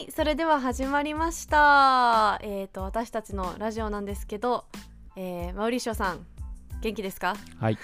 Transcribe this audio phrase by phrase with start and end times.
[0.00, 2.38] はいそれでは始まりました。
[2.42, 4.64] えっ、と私たちのラジオなんですけど、
[5.14, 6.24] えー、マウリッショさん
[6.80, 7.36] 元気ですか？
[7.58, 7.76] はい。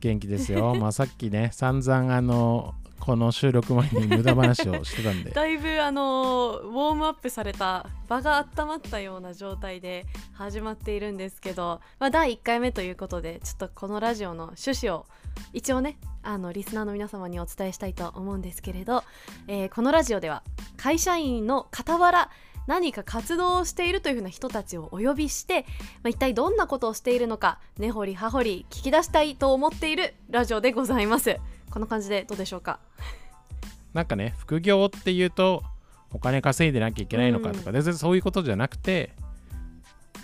[0.00, 0.74] 元気ですよ。
[0.74, 2.74] まあさっきね散々あの
[3.06, 5.30] この収録前に無駄話をしてたんで。
[5.30, 15.06] だいぶあのウォームアップされた場が温まったような状態で始まっているんですけど、まあ、第1回目ということでちょっとこのラジオの趣旨を
[15.52, 19.04] 一応ねあのリスナーの皆様にお伝えしたいと思うんですけれど、
[19.46, 20.42] えーこのラジオでは
[20.76, 22.30] 会社員の傍ら
[22.66, 25.64] 何か活動をしているというふうな人たちをお呼びして、
[26.02, 31.38] まあ、一体どんなことをしているのか根掘り葉掘り聞き出したいと思っているラジオでございます。
[31.70, 32.80] こんな感じでどうでしょうか？
[33.92, 35.62] なんかね副業っていうと
[36.12, 39.12] お金稼いでなきゃいけないのかとか、全然そういうことじゃなくて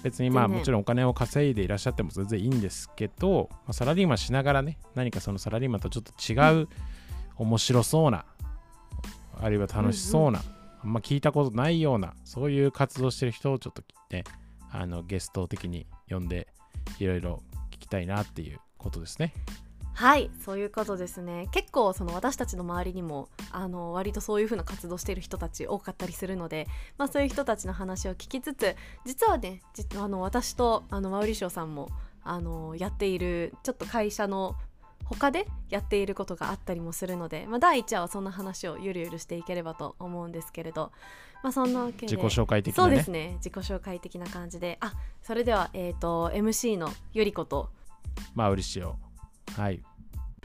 [0.02, 6.68] 別にまあもちろんお金を稼いでいらっしゃっても全然いいんですけど、まあ、サラリーマンしながらね何かそのサラリーマンとちょっと違う
[7.36, 8.24] 面白そうな、
[9.40, 10.42] あるいは楽しそうな、
[10.82, 14.24] あんま聞いたことないようなそういう活動してる人をちょっとね
[14.70, 16.48] あのゲスト的に呼んで
[16.98, 19.32] いろいろ聞きたいなっていうことですね。
[19.94, 31.90] はいそういうことですね結構その私たちの周りにもあの割とそういう風な活動している人たち多かったりするので、まあ、そういう人たちの話を聞きつつ実はねじあの私とあのマウリシオさんも
[32.24, 34.56] あのやっているちょっと会社の
[35.04, 40.92] 他でやっていることがあったりもするので、まあ、第1話はそんな話をゆるゆるしていければと思うんですけれど、
[41.42, 42.96] まあ、そんなわけで自己紹介的そうなね。
[42.96, 47.70] ですね自己紹介的な感じであそれでは、えー、と MC のゆりこと
[48.34, 48.96] まあ嬉しいよ。
[49.56, 49.82] はい。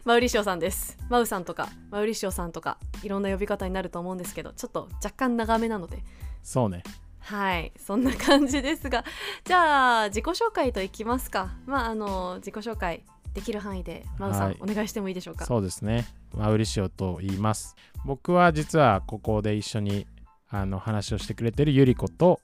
[0.06, 5.98] マウリシオさんですマウさんとかマウリシオさんとかいろんな呼び方になると思うんですけどちょっと若干長めなので
[6.44, 6.84] そうね。
[7.20, 9.04] はいそんな感じですが
[9.44, 15.45] じゃあ自己紹介といきますかまああの自己紹介できる範囲でマウさん、はいお願いしてもいいでしょうか？
[15.45, 16.08] そうですね。
[16.34, 17.76] マウリシオと言います。
[18.06, 20.08] 僕は実はここで一緒に
[20.50, 22.39] あの話をしてくれてるゆり子と、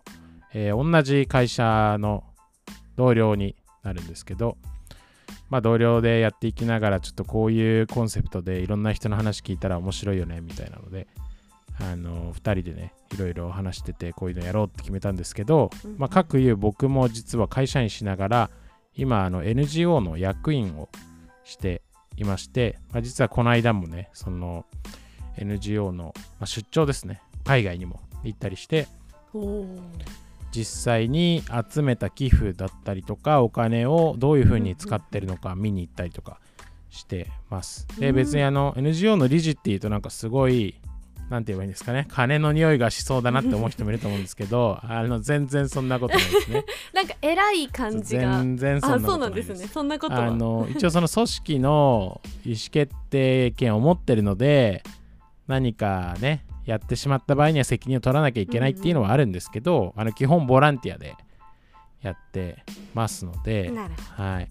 [0.53, 2.25] えー同じ会社の
[2.97, 4.57] 同僚になるんですけど、
[5.53, 11.05] まあ同僚でやっていきながらちょっとこういうコンセプトでいろんな人の話聞いたら面白いよねみたいなので、
[11.79, 15.95] あの2人でねいろいろ話しててこういうのやろうって決めたんですけど、うん。
[15.99, 18.49] まあ各いう僕も実は会社員しながら
[18.95, 20.89] 今あの NGO の役員を
[21.43, 21.83] して
[22.17, 24.65] いまして、まあ、実はこの間もねその
[25.37, 27.21] NGO の、まあ、出張ですね。
[27.43, 28.87] 海外にも行ったりして
[30.53, 36.39] 実際に集めた寄付だったりとかお金をどういうふうに使ってるのか見に行ったりとか
[36.89, 37.87] してます。
[37.99, 38.15] でうん。
[38.15, 40.75] 別にあの NGO の理事っていうとなんかすごい
[41.29, 42.05] なんて言えばいいんですかね。
[42.09, 46.65] 金の匂いがしそうだなって思う人もいると思うんですけど あの全然そんなことないですね。
[46.93, 48.37] なんか偉い感じが。
[48.37, 54.83] 全然そんなこあそうとなんいですなですねそんなことはあの一応その組織の意思決定権を持ってるので
[55.47, 61.15] 何かねやってしまった場合には責任を取らなきゃいけないっていうのはあるんですけど、あの基本ボランティアで
[62.01, 62.63] やって
[62.93, 64.29] ますので、なるほど。
[64.29, 64.49] はい、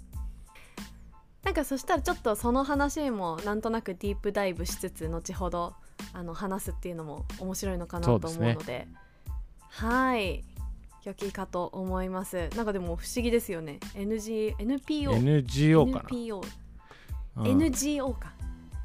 [1.44, 5.74] なんかそしたらちょっとその話もなんとなくディープダイブしつつ後ほど
[6.12, 8.86] あの話すっていうのも面白いのかなと思うので。
[9.68, 10.44] はい。
[11.04, 12.48] 良きかと思います。
[12.54, 13.80] なんかでも不思議ですよね。
[13.94, 16.40] NG NPO NGO か NPO、
[17.36, 17.62] な、うん。
[17.62, 18.32] NGO か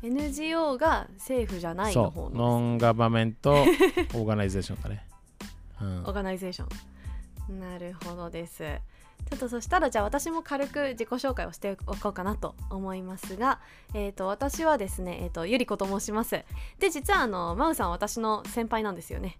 [0.07, 2.35] NGO が政府じゃないの方の。
[2.35, 5.05] non-government organization だね、
[5.81, 5.99] うん。
[5.99, 7.59] organization。
[7.59, 8.63] なるほどです。
[9.29, 13.59] ちょっとそしたらじゃあ私も軽く自己紹介をしておこうかなと思いますが、
[13.93, 16.43] えー、と私はですね、えー、とゆり子と申します。
[16.79, 19.37] で実はあのマウさんは私の先輩なんですよね。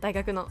[0.00, 0.48] 大学の。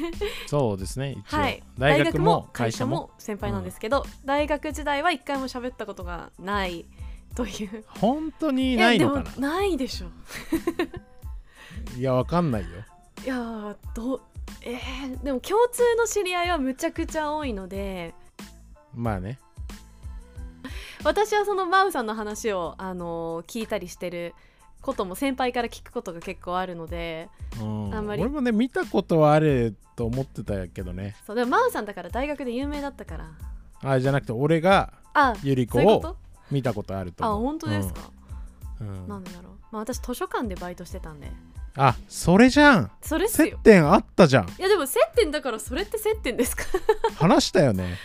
[0.46, 1.62] そうですね一応、はい。
[1.78, 2.96] 大学も会社も。
[2.96, 6.86] も先輩なんですけど、大学時代は一回も喋ったことがない
[7.34, 7.84] という。
[7.88, 10.06] 本当にないのかやでもないでしょ。
[10.08, 10.12] な
[11.96, 12.68] いやわかんないよ。
[13.24, 14.20] いやーどう
[14.62, 18.14] えー、でも共通の知り合いはむちゃくちゃ多いので。
[18.94, 19.38] まあね。
[21.02, 24.34] 私はそのマウさんの話を、あのー聞いたりしてる
[24.80, 27.28] ことも先輩から聞くことが結構あるので
[27.60, 27.94] うん。
[27.94, 28.22] あんまり。
[28.22, 31.16] 俺もね見たことはあると思ってたけどね。
[31.26, 33.30] そうでもマウさんだから大学で有名だったから。
[33.82, 36.16] あじゃなくて俺があゆり子を
[36.50, 38.00] 見たことあるとあ本当ですか、
[38.80, 38.88] うん。
[38.88, 39.08] うん。
[39.08, 39.42] なんだろう、
[39.72, 41.30] まあ、私図書館でバイトしてたんで。
[41.76, 42.90] あそれじゃん。
[43.02, 43.58] 接それっすよ。
[43.62, 44.48] 点あったじゃん。
[44.48, 46.64] いやでも接点だからそれって接点ですか？
[47.18, 47.96] 話したよね。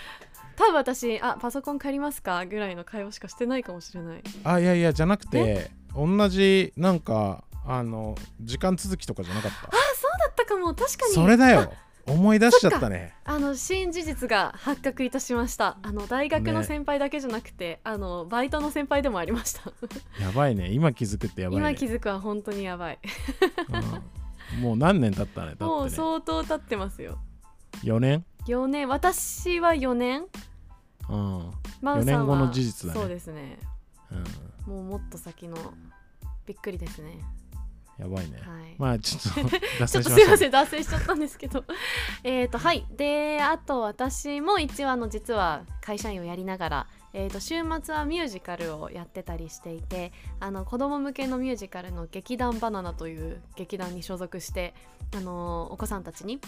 [0.55, 4.23] 多分私あパソコン借りますかぐらいの会話しかしてないかもしれない。
[4.43, 10.73] あいやいやじゃなくて同じなんかあの時間続きとかじゃなかっあそうだったかも。
[10.73, 11.13] 確かたに。
[11.13, 11.71] それだよ
[12.05, 13.13] 思い出しちゃったね。
[13.23, 15.77] あの新事実が発覚いたしました。
[15.81, 19.71] あの大学のね先輩だけじゃなくて、あのバイトの先輩でもありました。
[20.21, 20.71] やばいね。
[20.71, 21.69] 今気づくってやばいね。
[21.69, 22.99] 今気づくは本当にやばい。
[24.53, 24.61] うん。
[24.61, 27.19] もう何年経ったねだ もう相当経ってますよ。
[27.83, 28.87] 4年？4年。
[28.87, 30.25] 私は4年。
[31.09, 31.51] うん、
[31.81, 32.99] マウさんは四年後の事実だね。
[32.99, 33.59] そうですね。
[34.67, 35.55] うん、もうもっと先の。
[36.49, 37.19] びっくりですね
[37.99, 38.75] やばいね、はい。
[38.77, 41.65] まあちょっと 脱線しますしたいません脱線しちゃったんですけど。
[42.23, 42.87] えっとはい。
[42.95, 54.73] であと私も一応あの実は会社員をやりながら、えー、と週末はミュージカルをやってたりしていてあの子供向けのミュージカルの劇団バナナという劇団に所属して
[55.15, 56.39] あのお子さんたちに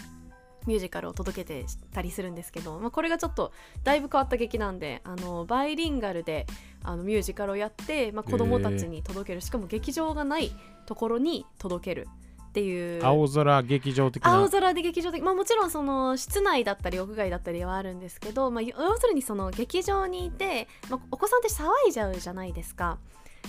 [0.66, 3.52] ミュージカルを届けてたりするんですけど、まあ、これがちょっと
[3.84, 6.46] だいぶ変わった劇なんであのバイリンガルで
[6.82, 10.52] あのミュージカルをやって、まあ、子供たちに届ける、しかも劇場がない
[10.86, 12.08] ところに届ける
[12.48, 13.04] っていう。
[13.04, 14.34] 青空劇場的な。
[14.34, 22.98] 青空で劇場的まあもちろんその室内だったり屋外だったりはあるんですけど、まあ、要するにその劇場にいて、まあ、お子さんって騒いじゃうじゃないですか。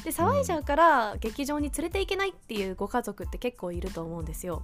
[0.03, 4.63] で騒いじゃうから劇場に連れていけないっていうご家族って結構いると思うんですよ。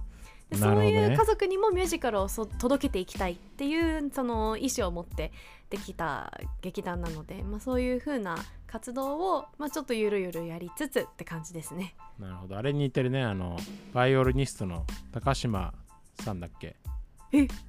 [0.50, 5.32] でそういう家族にもミュージカルをそ届けていきたいっていうその意思を持って
[5.70, 8.36] できた劇団なので、まあ、そういう風な
[8.66, 11.94] 活動を、まあ、ちょっとゆるゆるやりつつって感じですね。
[12.18, 12.56] なるほど。
[12.58, 13.22] あれに似てるね。
[13.22, 13.56] あの
[13.92, 15.72] バイオリニストの高島
[16.20, 16.76] さんだっけ？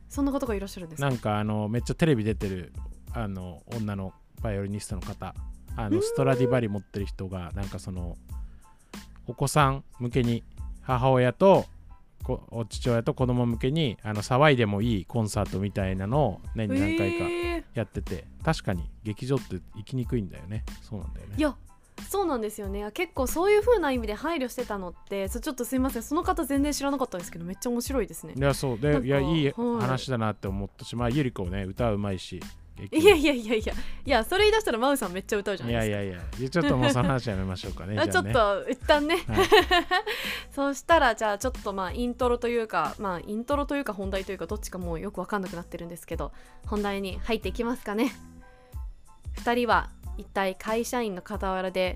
[0.10, 1.08] そんな方がいらっしゃるんですか？
[1.08, 2.74] なんかあのめっちゃテレビ出てる
[3.13, 5.36] あの女のバイオリニストの方
[5.76, 8.18] あのストラディバリ持ってる人がなんかその
[9.28, 10.44] お子さん向けに
[10.82, 11.66] 母親と
[12.24, 17.52] こお父親と子供向けにあの騒いでもいいコンサートみたいなのを年に何回かえー。
[17.74, 20.66] やってて、確かに劇場って行きにくいんだよね。
[20.82, 21.36] そうなんだよね。
[21.38, 21.56] いや
[22.10, 22.92] そうなんですよね。
[22.92, 26.04] 結構そういう風な意味で配慮してたのってそちょっとすいません。
[26.04, 28.34] その方全然知らなかったんですけどめっちゃ面白いですね。
[28.36, 28.80] いやそう。
[28.80, 29.82] でいやいいはい。
[29.82, 32.46] 話だなって思ったし、まあゆり子ね歌うまいし劇
[32.92, 33.74] いやいやいやいや。
[34.06, 35.88] いやそれ言い出したらマウさんめっちゃ歌うじゃないですか。
[35.88, 39.45] いやいやいやちょっともうその話やめましょうかね あちょっと一旦ね、はい。
[40.51, 46.31] そうしたらじゃあちょっとまあイントロというかまあイントロというか本題というかどっちかもうよくわかんなくなってるんですけど
[46.66, 48.12] 本題に入っていきますかね。
[49.38, 51.95] 2人は一体会社員の傍らで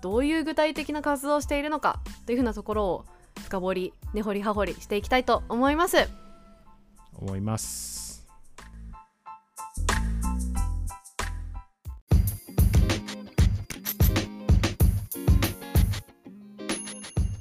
[0.00, 3.04] どういう具体的な活動をしているのかというふうなところを
[3.44, 6.08] 深掘り根掘り葉掘りしていきたいと思います。
[7.20, 8.07] 思います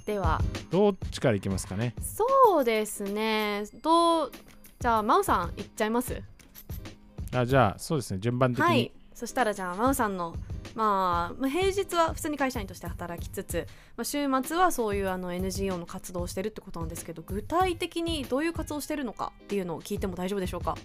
[0.07, 0.41] では。
[0.71, 1.93] どっちからいきますかね？
[2.01, 3.65] そうですね。
[3.83, 4.31] どう
[4.79, 6.23] じゃあマウさんいっちゃいます？
[7.35, 8.19] あじゃあそうですね。
[8.19, 8.91] 順番的に、はい。
[9.13, 10.35] そしたらじゃあマウさんの
[10.75, 13.67] まあまあ平日は普通に会社員として働きつつ、
[13.97, 20.75] まあ、週末はそういうあの NGO の活動をしてるってことなんですけど具体的にどういう活動をしてるのかっていうのを聞いても大丈夫でしょうか？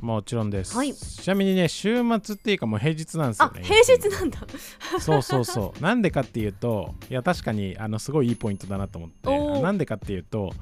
[0.00, 0.94] もちろんです、はい。
[0.94, 4.38] ちなみにね週末っていうかもう平日なんですよあね平日なんだ。
[5.00, 5.82] そうそうそう。
[5.82, 9.28] なんでかっていうといや確かにあのすごいいいポイントだなと思って。
[9.28, 9.58] おー。
[9.58, 10.52] あなんでかっていうと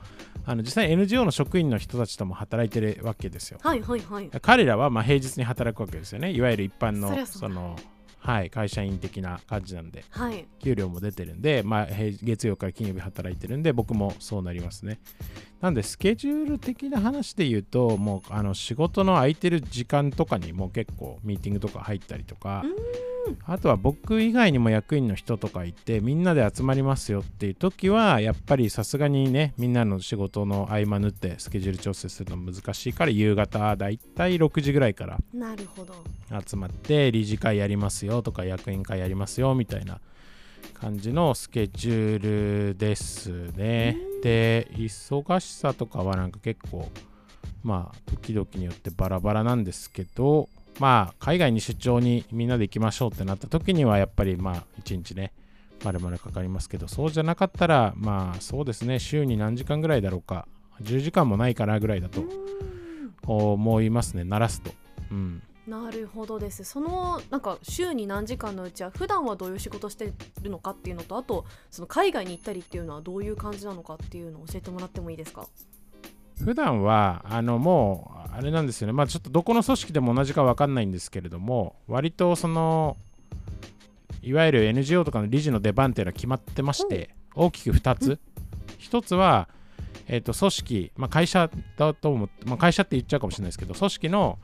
[0.45, 3.59] あの実際 NGO の職員の人たちとも働いてるわけですよ。
[3.63, 4.31] はいはいはい。
[4.41, 6.33] 彼らはまあ平日に働くわけですよね。
[6.33, 7.49] いわゆる一般のそりゃそうだ。
[7.49, 7.77] その
[8.19, 10.05] はい会社員的な感じなんで。
[10.11, 10.47] はい。
[10.61, 15.01] 給料も出てるんで、まあ、平月曜から金曜日働いてるんで僕もそうなりますね
[15.63, 22.65] なんでスケジュール的な話で言うともうあの仕事の空いてる時間とかにもう結構ミーティングとか入ったりとか
[23.47, 35.19] あとは僕以外にも役員の人とかいてみんなで集まりますよっていう時はやっぱりさすがにねみんなの仕事の合間縫ってスケジュール調整するの難しいから夕方だいたい6時ぐらいから
[36.45, 40.01] 集まって理事会やりますよとか役員会やりますよみたいな
[40.83, 43.97] 感じのスケジュールですね。
[44.21, 46.89] で忙しさとかはなんか結構
[47.63, 50.49] まあ時々によってバラバラなんですけど
[50.81, 55.33] まあ海外に出張にみんなで行きましょうってなった時にはやっぱりまあ一日ね
[55.85, 60.49] まるまるかかりますけどそうじゃなかったらまあそうですね週に何時間ぐらいだろうか
[60.83, 62.25] 10時間もないかなぐらいだと
[63.25, 64.73] 思いますね鳴らすと。
[65.13, 66.65] うんなるほどです。
[66.65, 75.47] そのなんか週に何時間のうちは普段はどういう仕事してるのかっていうのとあとその海外に行ったりっていうのはどういう感じなのかっていうのを教えてもらってもいいですか？
[76.41, 78.93] 普段はあのもうあれなんですよね。
[78.93, 82.97] まあちょっとどこの組織でも同じか分かんないんですけれども割とその
[84.21, 88.19] いわゆる NGO とかの理事の出番っていうのは決まってまして大きく2つ。
[88.81, 89.49] 1つは、
[90.09, 94.39] えー、と組織、まあ、会社だと思って、まあ、会社って言っちゃうかもしれないですけど組織の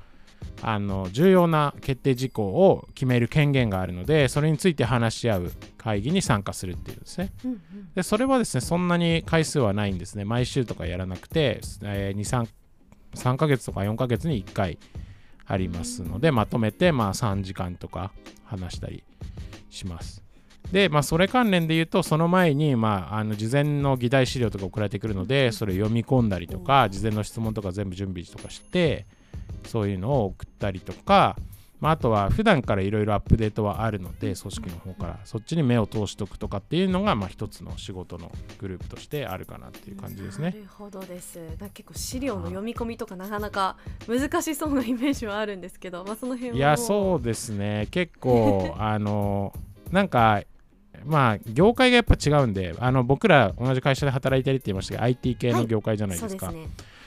[0.61, 7.33] あの重要な決定事項を決める権限があるのでそれについて話し合う会議に参加するっていうんですね。
[7.45, 7.61] うんうん。
[7.95, 10.25] でそれはですねそんなに回数はないんですね。
[10.25, 12.49] 毎週とかやらなくて、えー、23
[13.15, 14.79] 3ヶ月とか4ヶ月に1回
[15.47, 18.13] ありますのでまとめてまあ3時間とか
[18.45, 19.05] 話したり
[19.71, 20.23] します。
[20.73, 29.07] で、まあ、それ関連で言うとその前に、まあ、あの事前の議題資料とか送られてくるのでそれを読み込んだりとか事前の質問とか全部準備とかして
[29.65, 31.37] そういうのを送ったりとか、
[31.81, 40.51] まあ、あとは普段からいろいろアップデートはあるので組織の方からそっちに目を通しておくとかっていうのがまあ一つの仕事のグループとしてあるかなっていう感じですね。
[40.51, 41.39] なるほどです。
[41.39, 43.77] なんか結構資料の読み込みとかなかなか
[44.09, 49.53] 難しそうなイメージはあるんですけど、まあその辺はいやそうですね結構 あの
[49.93, 50.43] なんか
[51.05, 56.98] まあ業界がやっぱ違うんであの僕ら同じ会社で働いてるって言いましたけど IT 系の業界じゃないですか、そうですね。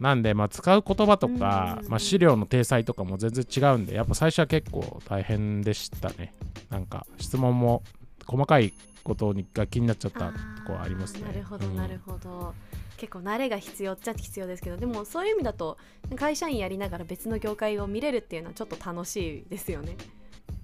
[0.00, 6.34] なんで、まあ、使う言葉とかうん、まあ、資料の体裁とかも全然違うんでやっぱ最初は結構大変でしたね。
[6.70, 7.82] なんか質問も
[8.26, 8.72] 細かい
[9.04, 10.32] ことにが気になっちゃったと
[10.66, 11.22] こはありますね。
[11.22, 11.76] なるほどうん。
[11.76, 12.54] なるほど。
[12.96, 15.78] 結構慣れが必要っちゃ必要ですけどでもそういう意味だと
[16.16, 19.96] 会社員やりながら別の業界を見れるっていうのはちょっと楽しいですよね。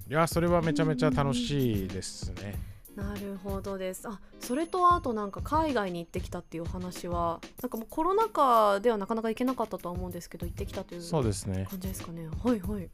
[0.09, 4.09] いやそれはめちゃめちゃ楽しいですねなるほどです。
[4.09, 11.67] あそれとあとなんか海外に行ってきたっていうお話はなんかもうコロナ禍ではなかなか行けなかったとは思うんですけど行ってきたというそうですね。
[11.69, 12.27] 感じですかね。
[12.43, 12.89] はいはい。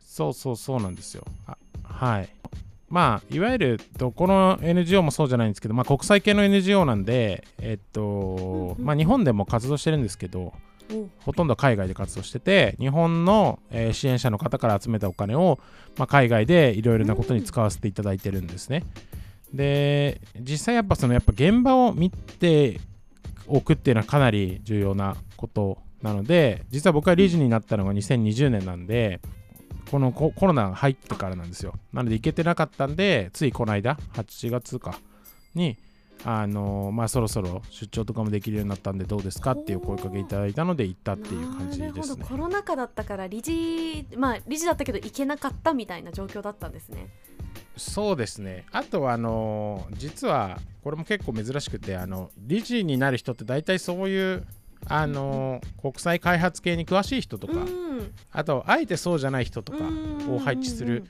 [0.00, 1.24] そうそうそうなんですよ。
[1.46, 2.28] あはい。
[2.90, 8.84] まあいわゆるどこの NGO もそうじゃないんですけど、まあ、国際系の NGO なんでえっと、うんうん。
[8.84, 10.52] まあ日本でも活動してるんですけど
[10.92, 15.58] おほとんど海外で活動してて日本の、えー支援者の方から集めたお金を、
[15.96, 18.84] まあ、海外でいろいろなことに使わせていただいてるんですね。
[19.52, 22.80] で実際やっぱそのやっぱ現場を見て
[23.46, 29.20] おくっていうのはかなり重要なことなので実は僕は理事になったのが2020年なんで
[29.90, 31.74] このココロナが入ってからなんですよ。
[31.92, 34.98] なので行けてなかったんでついこの間8月か
[35.54, 35.76] に
[36.24, 42.24] あのまあそろそろ出張とかもできるようになったんでどうですかっていう声かけいただいたので行ったっていう感じなるほどで。
[42.24, 47.08] コロナ禍だったから理事まあ理事だったけど行けなかったみたいな状況だったんですね
[47.76, 48.64] そうですね。
[48.72, 54.46] あとはあの実はこれも結構珍しくてあの理事になる人って大体そういう
[54.86, 57.82] あの国際開発系に詳しい人とか、うん
[58.32, 59.78] あとあえてそうじゃない人とか
[60.28, 61.04] を配置する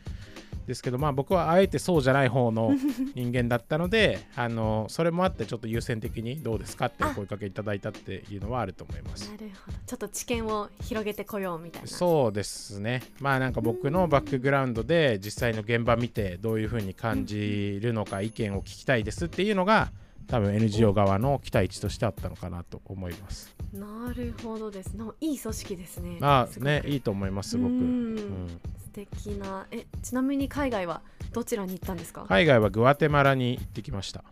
[0.67, 2.73] ですけどまあ僕はあえてそうじゃない方の
[3.15, 9.31] 人間だったのであのそれもあってちょっと優先的にどうですかってお声かけいただいたっていうのはあると思います。
[9.31, 9.37] な。
[9.37, 9.79] るほど。
[9.87, 11.89] ちょっと知見を広げてこようみたいな。
[11.89, 13.03] そうですね。
[13.21, 19.93] まあなんか僕のバックグラウンドで実際の現場見てどういうふうに感じるのか意見を聞きたいですっていうのが
[20.27, 23.55] 多分 NGO 側の期待値としてあったのかなと思います。
[23.73, 24.95] なるほどです。
[24.95, 26.19] ないい組織ですね。
[26.21, 27.73] まあねいいと思いますすごく。
[27.73, 28.61] うん
[28.93, 29.67] 敵な。
[29.71, 34.23] えちなみに海外はどちらに行ったんですか、海外はグアテマラに行ってきました。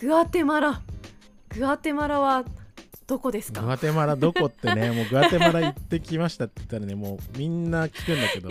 [0.00, 0.82] グアテマラ。
[1.50, 2.44] グアテマラは
[3.06, 3.62] どこですか？
[3.62, 8.50] グアテマラどこってね もうグアテマラ行ってきましたって言ったらねもうみんな聞くんだけど。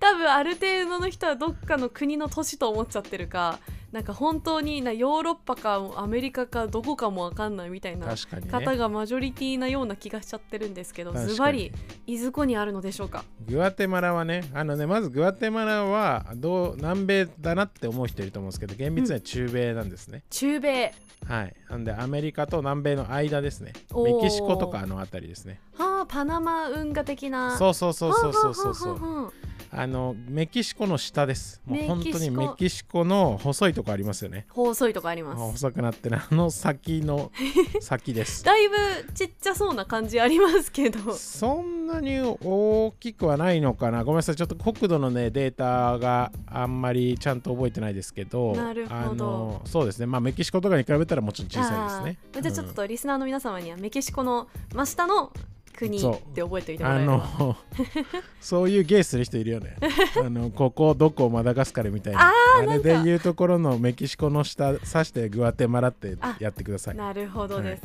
[0.00, 3.58] 多分ある程度の人はどっかの国の都市と思っちゃってるか
[3.92, 11.70] なんか本当になヨーロッパかアメリカかどこかもわかんないみたいな方ねがマジョリティなような気がしちゃってるんですけどズバリ
[12.06, 13.22] いずこにあるのでしょうか？
[13.46, 20.22] グアテマラはねあのねまずグアテマラはどう南米だなって思う人いると思うんですけど厳密には中米なんですね。
[20.30, 20.94] 中米
[21.26, 21.54] はい。
[21.68, 23.74] なんでアメリカと南米の間ですね。
[23.94, 25.60] メキシコとかあの辺りですね。
[25.76, 29.32] はあパナマ運河的なそうそうそうそうそうそうそう。
[29.76, 31.60] はあのメキシコの下です。
[31.66, 34.46] もう本当にメキシコの細いとこありますよね。
[34.48, 37.32] あ細いとこあります細くなってるあの先の
[37.80, 38.44] 先です。
[38.44, 38.76] だいぶ
[39.14, 44.04] ちっちゃそうな感じありますけどそんなに大きくはないのかな。
[44.04, 44.36] ごめんなさい。
[44.36, 50.06] ちょっと国土のねデータがあんまりちゃんと覚えてないですけど、なるほどあのそうですね。
[50.06, 52.18] まあメキシコとかに比べたらもちろん小さいですね。
[52.42, 55.32] じゃあちょっとリスナーの皆様にはメキシコの真下の
[55.76, 56.00] 国っ
[56.34, 57.16] て覚えておいてもらあえれば。
[57.16, 57.56] の
[58.40, 59.76] そういうゲーする人いるよね。
[60.24, 62.32] あのここどこマダガスカルみたいな。
[62.58, 66.96] あれでいうところのメキシコの下指してグアテマラってあやってください。
[66.96, 67.82] なるほどです、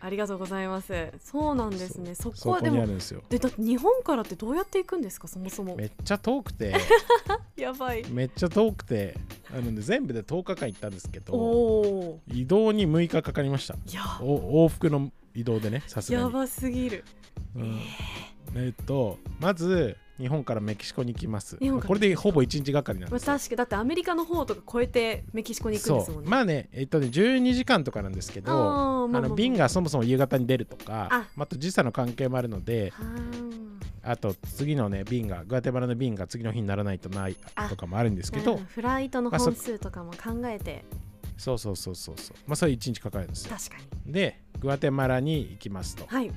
[0.00, 0.92] ありがとうございます。
[1.20, 2.14] そうなんですね。
[2.14, 3.22] そそここはでもにあるんですよ。
[3.28, 5.28] でだって日本からってどうやって行くんですか？
[5.28, 5.76] そもそも。
[5.76, 6.74] めっちゃ遠くて。
[7.56, 8.04] やばい。
[8.10, 9.16] めっちゃ遠くて。
[9.52, 13.74] あの、ね、全部で10日間行ったんですけおどお移動に6日かかりました。
[13.74, 17.04] ーいやお往復の移動でねさすがに、やばすぎる。
[17.56, 17.80] うん。
[18.56, 21.56] えっとまず日本からメキシコに行きます。
[21.56, 23.38] これでほぼ1日がかりなんまあですよ。
[23.38, 26.24] 確かだってアメリカの方とか越えてメキシコに行くんですそもね。
[26.26, 26.28] う。
[26.28, 31.26] んまあねえっとね12時間とかなんですけどあーまあの便がそもそも夕方に出るとかあ。
[31.38, 32.92] あと時差の関係もあるので
[34.02, 40.84] あと次のね便がグアテマラの便が次の日にならないとないあとかもあるんですけどフライトの本数とかも考えて。
[41.38, 42.36] そうそうそうそうそう。
[42.46, 43.56] まあそれ1日かかるんですよ。
[43.56, 44.12] 確かに。
[44.12, 46.06] でグアテマラに行きますと。
[46.06, 46.30] はい。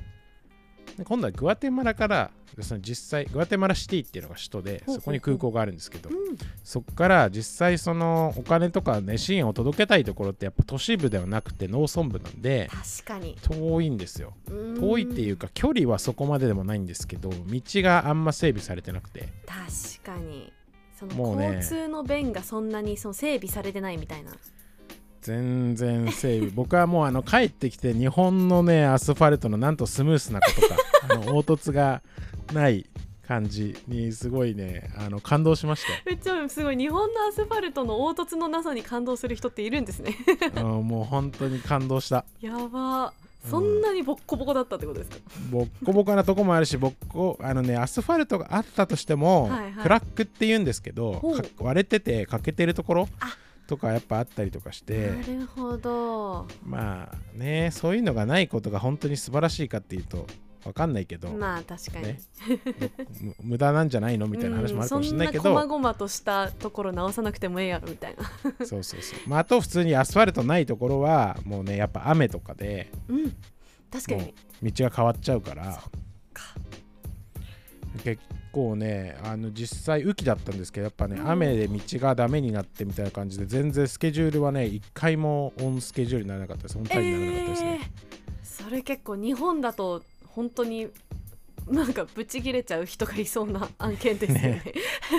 [0.96, 6.16] で今度はグアテマラからその実際グアテマラシティっていうのが首都でそこに空港があるんですけどうん。
[6.62, 12.70] そこから実際そのお金とかね支援を届けたいところってやっぱ都市部ではなくて農村部なんで
[13.02, 13.36] 確かに。
[13.42, 14.34] 遠いんですよ。
[14.48, 19.28] 遠遠いっていうか距離はそこまででもないんですけど道があんま整備されてなくて。
[19.46, 20.52] 確かに。
[20.96, 24.30] その交通の便がそんなにその整備されてないみたいな
[25.24, 30.76] 全然整備 僕はもうあの帰ってきて日本のねアスファルトのなんとスムースなことか
[31.10, 32.02] あの凹凸が
[32.52, 32.86] ない
[33.26, 40.14] 感じにすごいねあの感動しましめっちゃすごい日本のアスファルトの凹凸のなさに感動する人っているんですね。
[40.54, 42.26] たうんもう本当に感動した。
[42.42, 43.14] やば。
[43.48, 45.18] そんなにボッコボコだったってことですか、
[45.50, 49.72] ボッコボコなとこもあるしボッコあのねアスファルトがあったとしても、はいはい。
[49.82, 51.20] クラックって言うんですけど
[51.58, 56.46] 割れてて欠けてるところあとかやっぱあったりとかしてなるほど。
[56.64, 60.26] まあねそういうのがないことが本当に素晴らしいかっていうと
[60.64, 62.20] 分かんないけど、まあ確かに、ね。
[63.20, 64.26] む 無駄なんじゃないの？
[64.26, 68.24] みたいな話もあるかもしれないけど、うんそんな細々としたところ直さなくてもええやろみたいな。
[68.66, 73.36] そうそうそう、まあ、あと普通にアスファルトないところはもうねやっぱ雨とかでうん。
[73.92, 75.64] 確かもにう道が変わっちゃうから。
[76.32, 76.42] か
[78.02, 78.22] 結
[78.52, 81.30] 構ねあの実際雨季だったんですけどやっぱね、うん。
[81.30, 86.78] 雨で道がダメになってみたいな感じで全然スケジュールはね一回もオンスケジュールにならなかったです。
[86.78, 88.64] オンタイムにならなかったですね、えー。
[88.64, 90.88] それ結構日本だと本当に
[91.66, 94.48] なんかブチ切れちゃう人がいそうな案件ですよね。
[94.64, 94.72] ね。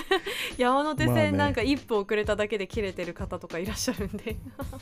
[0.58, 4.36] 山手線なんか一歩遅れただけで切れてる方とかいらっしゃるんで。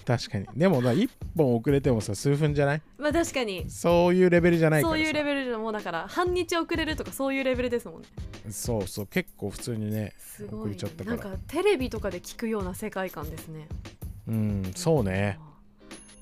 [0.05, 0.47] 確かに。
[0.55, 2.81] でもまあ1本遅れてもさ数分じゃない？
[2.97, 3.69] まあ確かに。
[3.69, 4.97] そういうレベルじゃないからさ。
[4.99, 8.07] そういうレベルでもうだから半日遅れるとかそういうレベルですもんね。
[8.49, 9.07] そうそう。
[9.07, 11.17] 結構普通にね遅すごいれちゃったから。
[11.17, 13.67] なんかテレビとかで聞くような世界観ですね。
[14.27, 15.37] うんそうね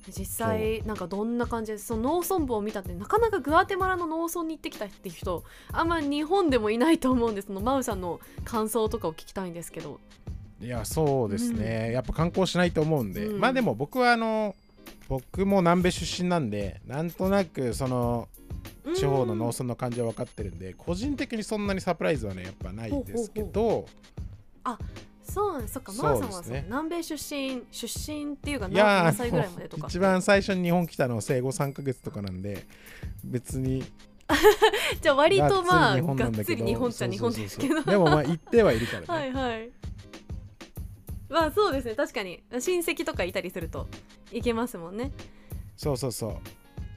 [0.08, 7.48] 実際なんかどんな感じでその農村部を見たってなかなかグアテマラの農村に行ってきたっていう人あんま日本でもいないと思うんです。
[7.48, 10.00] そのマウさんの感想とかを聞きたいんですけど。
[10.62, 13.39] いやそうですね、やっぱ観光しないと思うんで、うん。
[13.39, 14.55] まあでも僕はあの
[15.08, 18.28] 僕も南米出身なんでなんとなくその
[18.95, 23.86] 地方の農村の感じは分かってるんで個人的にそんなにサプライズはねやっぱないですけど
[25.23, 29.88] そうそっかそマウさんはねう南米出身出身っていうか何歳ぐらいまでとか。
[29.88, 32.65] 一番最初に日本来たのは生後3ヶ月とかなんで
[33.23, 33.84] 別に。
[35.01, 37.84] じゃあ割とまあがっつり日本がっちゃ日本ですけど。
[37.84, 39.71] でもまあ行ってはいるからね、はいはい。
[41.29, 42.41] まあそうですね確かに。
[42.51, 43.88] 親戚とかいたりすると
[44.31, 45.12] いけますもんね。
[45.75, 46.38] そうそうそう。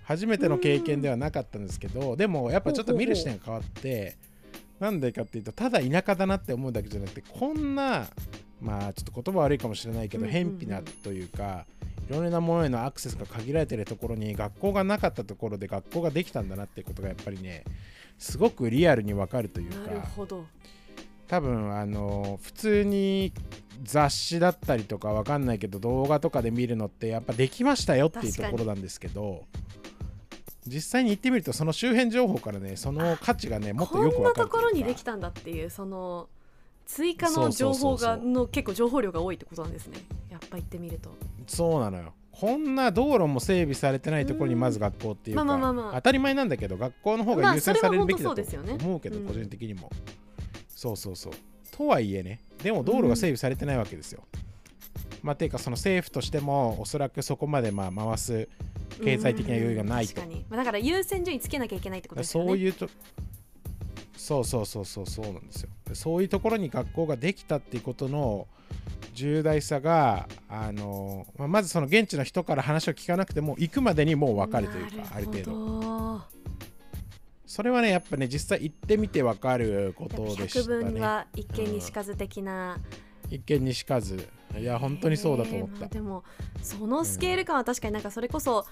[0.05, 4.17] 初めての経験ではなかったんですけどでもやっぱちょっと見る視点が変わって
[4.81, 8.07] なんでかっていうとただ田舎だなって思うだけじゃなくてこんな
[8.61, 11.67] まあちょっと言葉悪いかもしれないけど偏僻なというか
[12.09, 17.65] いろんなものへのアクセスが限られてるところに学校がなかったところで学校ができたんだなっていうことがやっぱりね
[18.19, 20.47] すごくリアルにわかるというかほど。
[21.27, 23.33] 多分あの普通に
[23.83, 29.45] 雑誌だったりとかわかんないけど動画とかで見るのってやっぱできましたよっていうところなんですけど
[30.67, 34.59] 実際に行ってみるとその周辺情報からねその価値がねもっとよくこんなわかるというか。
[34.59, 36.29] ところにできたんだっていうその
[36.87, 39.99] 追加の情報がの結構情報量が多いってことなんですね。
[40.31, 41.11] やっぱ行ってみると。
[41.47, 42.13] そうなのよ。
[42.31, 45.95] こんな道路も整備されてないところにまず学校っていうか、まあまあまあまあ。
[45.95, 48.43] 当たり前なんだけど学校の方まあが優先されるべきだと
[48.85, 49.27] 思うけど、うん。
[49.27, 49.91] 個人的にも。
[50.69, 51.33] そうそうそう。
[51.77, 54.23] とはいえねでも道路が整備されてないわけですよ、
[55.23, 58.49] まあていうかその政府としてもおそらくそこまでまあ回す
[59.03, 60.21] 経済的な余裕がないと。
[60.21, 62.49] うん確かに、まあ、だから優先順位つけなきゃいけないってことですよね。
[62.51, 62.89] そういうと
[64.17, 65.69] そうそうそうそうそうなんですよ。
[65.87, 68.47] でそういうところに学校ができたっていうことの
[69.13, 75.81] 重大さがあの、まあ、まずその現地の人から話を聞かなくても行くまでにもう分かるというかある程度。
[75.81, 76.23] 度
[77.47, 80.91] それはねやっぱね実際行ってみて分かることでし百たね。
[80.93, 82.81] 分は一見にしかず的な、
[83.31, 84.29] 一見にしかず。
[84.59, 85.81] いや本当にそうだと思った。
[85.81, 86.25] まあでも
[86.63, 88.65] そのスケール感は確かになんかそれこそ、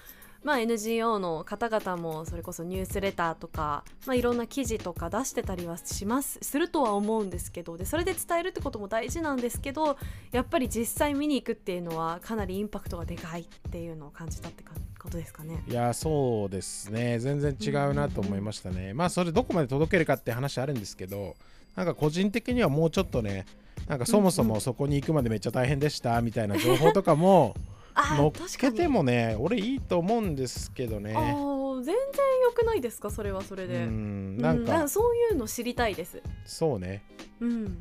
[0.43, 9.97] まあ、NGO の方々もそれこそニュースレターとか、まあ、いろんな記事とか出してたりはしますするとは思うんですけどでそれで伝えるってことも大事なんですけど
[10.31, 15.61] やっぱり実際見に行くっていうのはかなりインパクトがでかいっていうのを感じたってかことですかね。
[15.67, 17.19] いやそうですね。
[17.19, 21.35] 全然違うなと思いましたね、まあそれどこまで届けるかって話あるんですけど
[21.75, 23.45] なんか個人的にはもうちょっとね
[23.87, 27.55] なんかそもそもそこに行くまでめっちゃ大変でしたみたいな情報とかも
[27.95, 31.13] あ乗っけてもね俺いいと思うんですけどね。
[31.13, 31.95] 全然
[32.43, 33.09] 良くないですか？
[33.11, 33.85] それはそれうで。
[33.85, 36.21] んなんうかそういうの知りたいです。
[36.45, 37.03] そうね。
[37.39, 37.51] うん。
[37.51, 37.77] うん。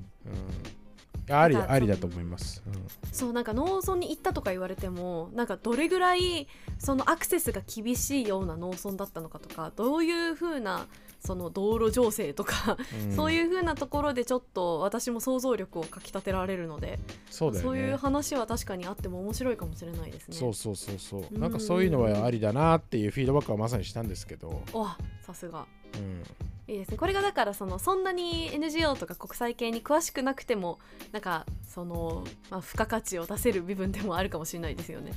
[1.30, 2.72] ありありだと思います、うん。
[3.12, 10.88] そうなんか農村に行ったとか言われてもなんかどれぐらいそのアクセスが厳しいような農村だったのかとかどういう風な
[11.24, 13.16] その道路情勢とか、うん。
[13.16, 16.98] そういう風なところでちょっと私も想像力をかきたてられるので
[17.30, 17.60] そうね。
[17.60, 20.36] いう話は確かにあっても面白いかもしれないですね。
[20.36, 21.24] そうそうそうそう。
[21.32, 21.40] うん。
[21.40, 25.66] なんかそういうのはありだなっていうフィードバックはまさにしたんですけど、わさすが。
[25.94, 26.96] うん、いいですね。
[26.96, 30.78] これがだからそのそんなに NGO とか国際系に詳しくなくても
[31.12, 35.12] なんかその、まあ、付加価値を出せる部分でもあるかもしれないですよね。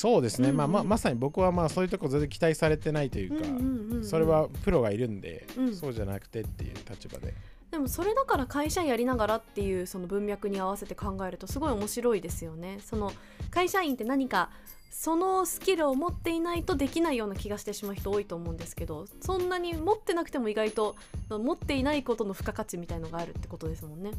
[0.00, 0.56] そうですね、うんうん。
[0.56, 4.04] まあまあまさに僕はまあそういうとこ全然期待されてないというか、うんうんうんうん。
[4.04, 5.74] それはプロがいるんで、うん。
[5.74, 7.34] そうじゃなくてっていう立場で。
[7.70, 12.78] でもそれだから会社員やりながらっていうその文脈に合わせて考えるとすごい面白いですよね。
[12.82, 13.12] その
[13.50, 14.48] 会社員って何か
[14.90, 20.96] そのスキルを持っていないとできないような気がしてしまう人多いと思うんですけどそんなに持ってなくても意外と
[21.30, 24.10] 持っていないことの付加価値みたいのがあるってことですもんね。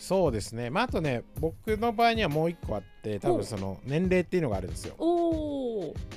[0.00, 0.70] そうですね。
[0.70, 4.96] まああとね僕の場合にはもう一個あって多分その年齢っていうのがあるんですよ。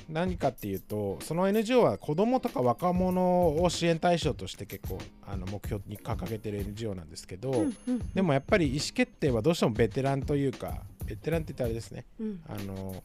[0.08, 7.98] 何かっていうとその NGO は子供とか若者を支援対象として結構あの目標に掲げてる NGO なんですけど、うんうん。
[8.14, 12.06] でもやっぱり意思決定はどうしてもベテランというかベテランって言ったらあれですね。
[12.18, 12.40] うん。
[12.48, 13.02] あの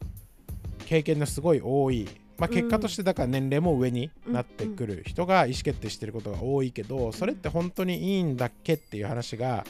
[0.86, 9.66] 経験のすごい多い、まあ、結果としてだから年齢も上になってくる人が意思決定してることが多いけどそれって本当にいいんだっけっていう話が、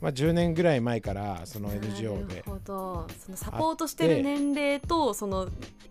[0.00, 3.06] まあ、10年ぐらい前からその NGO でなるほど。
[3.18, 5.48] そのサポートしてる年齢とその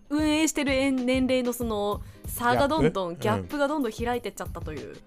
[0.10, 4.98] 運営してる年齢のその差がどんどんギャップがどんどん開いてっちゃったという。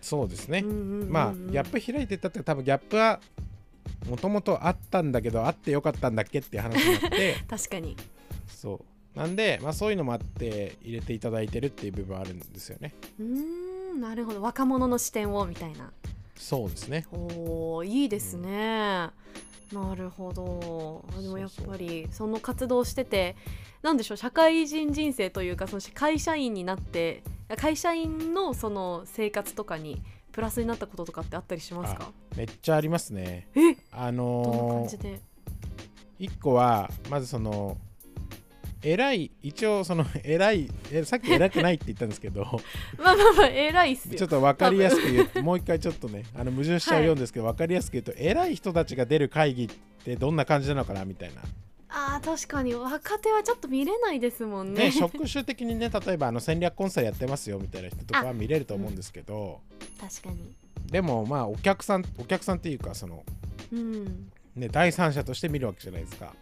[0.00, 3.20] そうですね、まあギャップ開いてったって多分ギャップは
[4.08, 7.36] もともとあったんだけどあってよかったんだっけっていう話になって。
[7.48, 7.96] 確かに
[8.56, 8.84] そ
[9.14, 9.18] う。
[9.18, 12.94] なんで、まあ、そういうのもあって入れていただいてるっていう部分はあるんですよね。
[13.18, 14.40] うーんなるほど。
[14.40, 15.92] 若者の視点をみたいな。
[16.34, 17.06] そうですね。
[17.12, 21.04] おーいいですね、なるほど。
[21.16, 23.36] あでもやっぱりその活動をしてて
[23.82, 27.22] なんでしょう社会人人生というかその会社員になって
[27.56, 32.10] 会社員のその生活とかにプラスになったこととかってあったりしますか？
[32.34, 33.48] めっちゃありますね。
[33.54, 33.76] え？
[33.92, 35.20] あどんなのー感じで？
[36.18, 37.76] 一個はまずその
[38.82, 42.42] 偉い一応その偉いえさっき偉くないって言ったんですけど
[42.98, 44.18] まあまあまあ偉いっすよ。
[44.18, 49.68] ちょっと分かりやすく言うもう一回ちょっとねあの矛盾しちゃうようんですけど、分かりやすく言うと偉い人たちが出る会議っ
[50.04, 51.42] てどんな感じなのかなみたいな。
[51.88, 52.74] あー確かに。
[52.74, 54.84] 若手はちょっと見れないですもんね。
[54.84, 59.60] ね、職種的にね例えばあの戦略コンサルやってますよみたいな人とかは見れると思うんですけど、
[60.00, 60.54] 確かに。
[60.90, 63.24] でもまあお客さんお客さんっていうかその、
[63.72, 66.34] うんね、第三者として見るわけじゃないですか。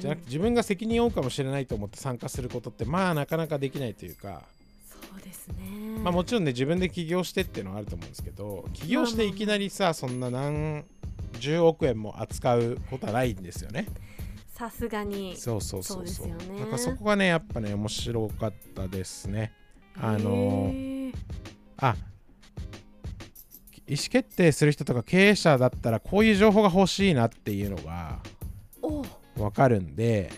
[0.00, 4.44] じゃなくて自分が責任を負うかもしれないと思って参加することってまあなかなかできないというか、
[4.88, 5.98] そうですね。
[6.02, 10.84] まあもちろんね自分で起業してっていうのはあると思うんですけど起業していきなりさそんな何
[11.38, 13.86] 十億円も扱うことはないんですよね。
[14.54, 15.36] さすがに。
[15.36, 16.26] そうそうそうそう。
[16.26, 16.60] そうですよね。
[16.60, 19.52] だからそこがねやっぱね面白かったですね。
[19.96, 21.14] あのー。
[21.78, 21.96] あ
[23.90, 28.20] 意思決定する人とか経営者だったらこういう情報が欲しいなっていうのが
[28.80, 29.04] お
[29.36, 30.30] 分かるんで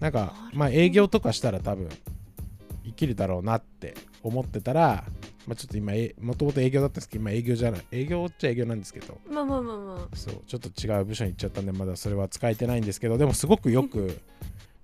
[0.00, 1.88] なんかまあ営業とかしたら多分
[2.84, 5.04] 生きるだろうなって思ってたら、
[5.46, 7.84] まあ、ちょっと今もともと営業だったんですけど今営業じゃない。
[7.92, 9.16] 営業っちゃ営業なんですけど。
[9.28, 10.16] まあまあまあまあ。
[10.16, 14.18] そうちょっと違う部署に行っちゃったんでまだそれは使えてないんですけどでもすごくよく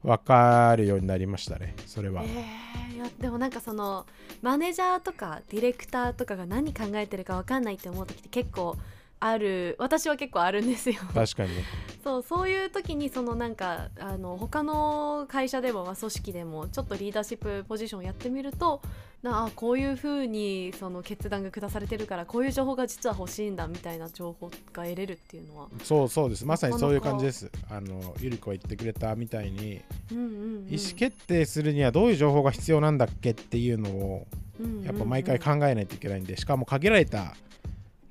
[0.03, 2.23] 分かるようになりましたねそれは。
[2.23, 2.77] えー
[3.21, 4.07] でもなんかその
[4.43, 8.77] マネージャーとかディレクターとかが何考えてるか分かんないって思う時って結構
[9.19, 10.97] ある私は結構あるんですよ。
[11.15, 11.65] 確かにね。
[12.05, 18.81] そうそういう時にそのなんかあの他の会社でも、まあ、組織でもちょっとリーダーシップポジションやってみると
[19.23, 26.45] なあこういうふうにその決断が下されてるからこういう情報が実は欲しいんだみたいな情報が得れるっていうのは、そうそうです。
[26.45, 27.51] まさにそういう感じなです。
[27.69, 29.81] あのゆり子が言ってくれたみたいに
[30.13, 34.27] うんうんうん、意思決定するにはどういう情報が必要なんだっけっていうのを
[34.85, 37.35] やっぱ毎回考えないといけないんでしかも限られた、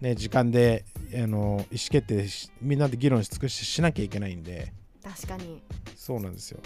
[0.05, 4.71] ね、時間であの意思決定しみんなで議論し尽くししなきゃいけないんで。
[5.03, 5.63] 確かに。
[5.95, 6.59] そうなんですよ。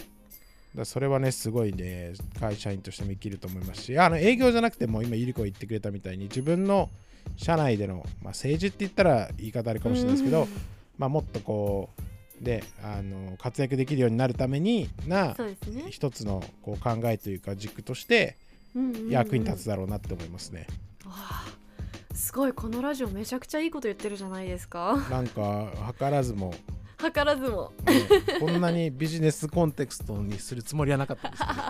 [0.76, 3.98] だそれはねすごいね会社員としても生きると思いますし。
[3.98, 6.90] あの営業じゃなくても今ゆり子が言ってくれたみたいに自分の
[7.38, 10.46] 社内での、まあ、政治って言ったら言い方あるかもしれないですけど、
[10.98, 11.90] まあ、もっとこ
[12.42, 15.56] うであの活躍できるようになるためになね、
[15.90, 18.36] 一つのこう考えというか軸として
[18.76, 19.10] うんうんうん。
[19.10, 20.68] 役に立つだろうなって思いますね。
[21.06, 21.59] わあ
[22.20, 24.98] すごいこのラジオめちゃくちゃいいこと言ってるじゃないですか。
[25.10, 26.54] なんか図らずも、
[26.98, 27.72] 図らずも。
[27.86, 31.62] ねこんなにビジネスコンテクストにするつもりはなかったですけど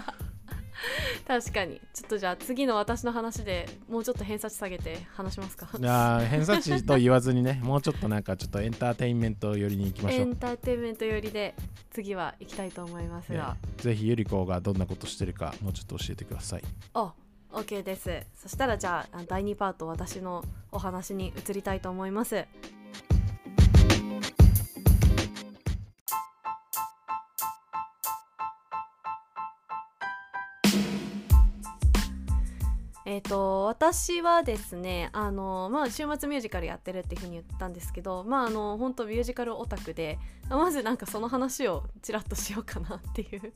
[1.39, 1.79] 確かに。
[1.93, 5.69] ちょっとじゃあ次の私の話でもうちょっと偏差値下げて話しますか。
[5.77, 10.21] いやー偏差値と言わずにねもうちょっとなんかちょっとエンターテインメント寄りに行きましょう。
[10.21, 11.53] エンターテインメント寄りで
[11.91, 16.63] 次は行きたいと思いますねが、ぜひゆり子がどんなことしてるかもうちょっと教えてください。
[16.95, 17.13] あ
[17.51, 18.25] OK です。
[18.35, 22.45] そしたらじゃあ第2パート私のお話に移りたいと思います。
[33.05, 43.51] えー、と私はですねあの、まあ、週末ミュージカルやってるっていうふうに言ったんですけどまああの本当ミュージカルオタクでまずなんかその話をちらっとしようかなっていう。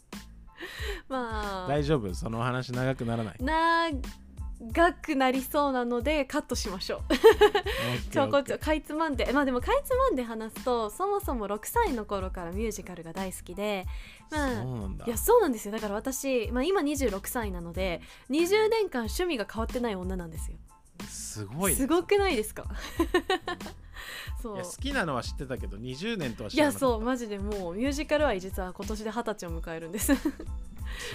[1.09, 1.67] まあ。
[1.67, 2.13] 大丈夫？
[2.13, 3.35] その話長くならない？
[3.39, 8.11] 長くなりそうなのでカットしましょう。
[8.11, 9.29] ちょこちょかいつまんで。
[9.33, 13.85] まあでもかいつまんで話すとそもそも6歳の頃からミュージカルが大好きで
[14.31, 15.05] まあそうなんだ。
[15.05, 15.73] いやそうなんですよ。
[15.73, 20.57] だから私、まあ、今26歳なので20年間趣味が変わってない女なんですよ
[21.07, 21.77] すごいね。
[21.77, 22.65] すごくないですか？
[24.41, 24.55] そう。
[24.55, 26.85] いや好きなのは知ってたけど20年とは知いやらなかった。
[26.87, 30.13] そうマジでもうミュージカル愛実は今年で二十歳を迎えるんです。
[30.15, 30.29] す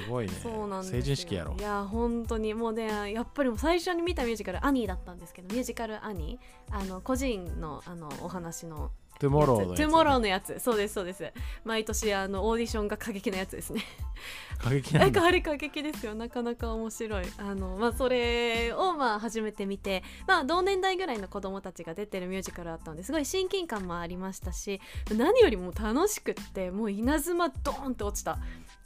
[0.09, 0.33] ごいね。
[0.43, 0.99] そうなんですよ。
[0.99, 1.55] 成人式やろ。
[1.59, 10.59] いや本当にもうねやっぱり最初に見たミュージカルアニーだったんですけどミュージカルアニーあの孤児のあのお話の Tomorrow のやつ Tomorrow のやつ。
[10.61, 11.33] そうですそうです。
[11.64, 13.83] 毎年あのオーディションが過激なやつですね。
[14.59, 15.20] 過激ななんんだ。
[15.20, 16.14] かあれ過激ですよ。
[16.14, 17.24] なかなか面白い。
[17.38, 24.81] あの、まあ、それをまあ初めて見て、まあ、同年代ぐらいの子供たちが出てるミュージカルだったのですごい親近感もありましたし
[25.16, 28.38] 何よりも楽しくってもう稲妻ドーンって落ちた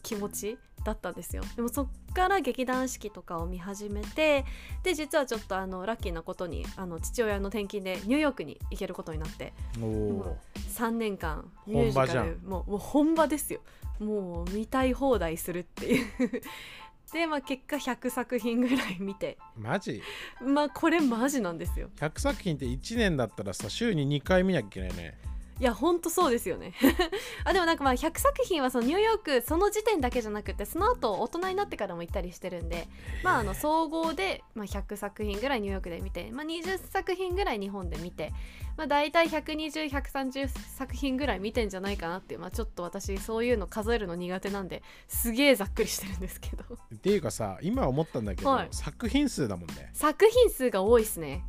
[0.03, 1.42] 気持ちだったんですよ。
[1.57, 4.45] でもそっから劇団四季とかを見始めて
[4.83, 10.38] で実はちょっとあのラッキーなことにあの父親の転勤でニューヨークに行けることになっておお
[10.77, 13.61] 3年間ミュージカルもうもう本場ですよ。
[13.99, 16.07] もう見たい放題するっていう。
[17.12, 19.37] でまあ結果100作品ぐらい見て。
[19.57, 20.03] マジ？
[20.40, 21.90] まあこれマジなんですよ。
[21.97, 25.18] 100作品って1年だったらさ週に2回見なきゃいけないね
[25.61, 26.73] いやほんとそうですよね。
[27.45, 32.88] あでもなんかまあ100作品はそのニューヨークその時点だけじゃなくてその後大人になってからも行ったりしてるんで
[33.23, 38.33] まああの総合で、まあ、100作品ぐらいニューヨークで見て、まあ、20作品ぐらい日本で見て、
[38.77, 46.65] まあ、大体120130作品ぐらい見てんじゃないかなっていう、まあ、ちょっと私そういうの数えるの苦手なんですげえざっくりしてるんですけど。
[46.75, 48.69] っていうかさ今思ったんだけど、はい。
[48.71, 49.91] 作品数だもんね。
[49.93, 51.45] 作品数が多いっすね。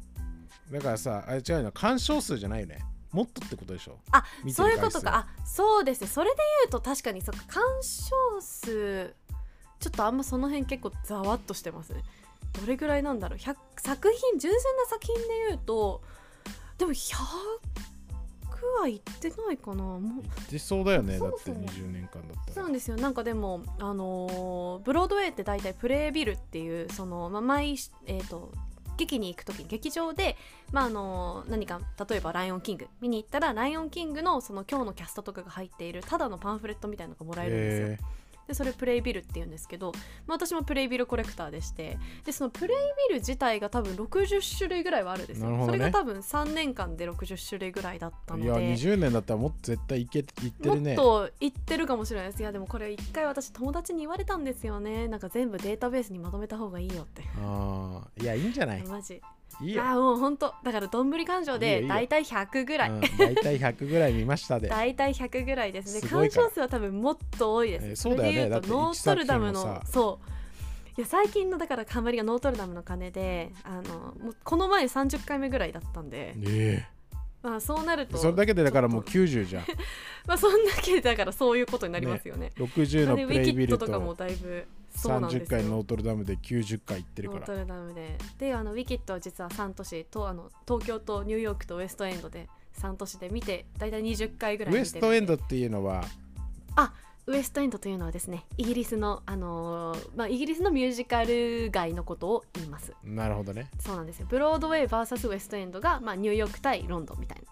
[0.71, 2.79] だからさあれ違うの鑑賞数じゃないよね
[3.13, 3.97] もっとってことでしょ？
[4.11, 5.15] あそういうことか。
[5.15, 9.15] あそうですねそれで言うと確かにそっか鑑賞数。
[9.79, 12.03] ちょっとあんまその辺結構ざわっとしてますね。
[12.59, 13.37] どれぐらいなんだろう。
[13.39, 16.01] 100作品純粋な作品で言うと
[16.77, 17.15] でも100
[18.79, 19.83] はいってないかな。
[19.83, 21.19] もうそうだよね。
[21.19, 22.53] だってそうそう20年間だったら。
[22.53, 22.95] そうなんですよ。
[22.95, 28.51] なんかでもあのーブロードウェイって大体プレイビルっていうその、まあ、毎えっ、と
[29.03, 30.35] 劇に行く時に劇場で、
[30.71, 38.07] まああの何か例えば「ライオンキング」見に行ったら「ライオンキングの」その今日のキャストとかが入っているただのパンフレットみたいのがもらえるんですよ。
[38.45, 39.91] へでそれプレイビルって言うんですけど、
[40.27, 42.77] まあ、私もプレイビルコレクターでしてでそのプレイ
[43.09, 45.65] ビル自体が多分60種類ぐらいはあるんですよ、ね。
[45.65, 48.51] それが多分3年間で60種類ぐらいだったので。
[48.51, 50.93] ーいや20年だったらもっと絶対いけいってもるね。
[50.93, 52.39] っと言ってるかもしれないです。
[52.41, 55.07] いやでもこれ一回私友達に言われたんですよね。
[55.07, 57.23] なんか全部データベースにまとめた方がいいよって。
[57.41, 58.83] あーいやいいんじゃない？
[58.83, 59.21] マジ
[59.61, 59.83] いいよ。
[59.83, 62.89] あーもうほんとだからどんぶり勘定で大体100ぐらい。
[62.89, 64.67] うん、大体100ぐらい見ましたで。
[64.69, 66.09] 大体100ぐらいですね。
[66.09, 68.49] 鑑賞数は多分もっと多いです、えーそうだよね。
[68.49, 70.29] ノートルダムのそう。
[70.95, 76.87] いや最近のだからハマりがノートルダムの鐘であのもうこの前30回目ぐらいだったんで、ね
[77.41, 79.33] まあそうなるえとそれだけでだからもうちょっと。
[79.33, 79.63] 90じゃん。
[80.25, 82.51] まあそんだけだからそういうことになりますよね。
[82.55, 84.23] 60のでプレイビルウィキッドとかもと。
[84.23, 87.41] だいぶ30よ回ノートルダムで90回いってるから。
[87.41, 88.17] ノートルダムで。
[88.37, 92.47] であのウィキッドは実は3都市とあの東京とニューヨークとウエストエンドで
[92.79, 96.03] 3都市で見て大体20回ぐらいウエストエンドっていうのは？
[97.25, 102.93] ウエストエンドというのはですねイギリスの、あのーまあ、イギリスのミュージカル街のことを言います。
[103.01, 103.69] なるほどね。
[103.79, 104.27] そうなんですよ。
[104.29, 107.45] ブロードウェイ VS ウエストエンドが、まあ、ニューヨーク対ロンドンみたいな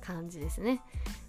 [0.00, 0.80] 感じですね。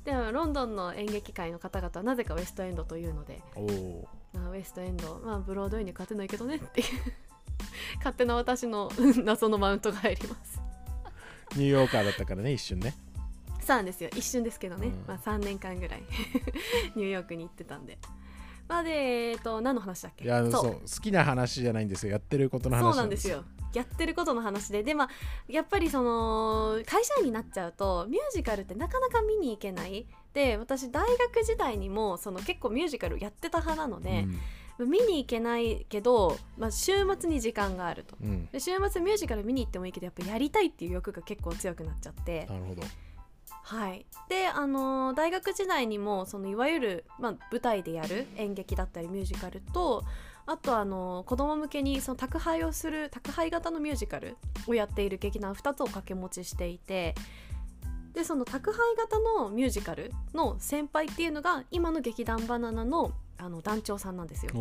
[0.05, 6.87] でもロンドンの演劇界の方々はなぜかウエストエンドというので、おおまあ、ウエストエンド、まあ、ブロードウェイに勝てないけどねっていう
[7.97, 8.91] 勝手な私の
[9.23, 10.61] 謎のマウントが入ります。
[11.55, 12.95] ニューヨーカーだったからね一瞬ね。
[13.59, 14.09] そうなんですよ。
[14.15, 15.03] 一瞬ですけどね、うん。
[15.07, 16.03] まあ、3年間ぐらい。
[16.95, 17.97] ニューヨークに行ってたんで。
[18.67, 20.25] まあでえっ、と何の話だっけ？
[20.25, 20.51] いやそう。
[20.51, 20.73] そう。
[20.73, 22.13] 好きな話じゃないんですよ。
[22.13, 23.43] やってることの話そうなんですよ
[23.73, 24.83] やってることの話で。
[24.83, 25.09] でまあ
[25.47, 30.05] やっぱりその会社員になっちゃうとミュージカルってなかなか見に行けない。
[30.33, 34.25] で私大学時代にもその結構ミュージカルやってた派なので、
[34.79, 38.15] 見に行けないけど、まあ、週末に時間があると。
[38.21, 42.45] うん、うんで週末ミュージカル見に行ってもいいけどやっぱやりたいっていう欲が結構強くなっちゃって。
[42.45, 42.81] なるほど。
[43.65, 50.03] はい、で、あのー大学時代にもそのいわゆる、まあ、舞台でやる演劇だったりミュージカルと
[50.45, 54.35] あとあの子供向けにその宅配をする宅配型のミュージカル
[54.67, 57.15] をやっている劇団2つを掛け持ちしていて
[58.13, 64.51] でその宅配型のミュージカルの先輩っていうのが今の劇団バナナのあの団長さんなんですよ。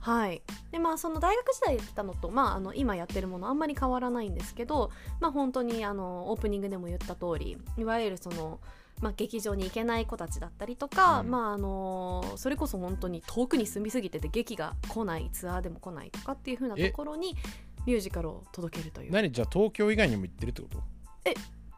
[0.00, 8.58] はい、でまあその大学時代やってたのと、まあ、あの今やってるものあんまり変わらないんですけど、まあ、本当にあのオープニングでも言った通りいわゆるその、
[9.02, 11.30] まあ、劇場に行けない子たちだったりとか、うん。
[11.30, 17.36] まあ、あのそれこそ本当に遠くに住みすぎてて劇が来ないツアーでも来ないとかっていう風なところに
[17.84, 19.12] ミュージカルを届けるという。
[19.12, 19.30] 何？
[19.30, 20.78] じゃあ東京以外にも行ってるってこと？